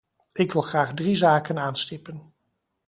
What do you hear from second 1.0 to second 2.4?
zaken aanstippen.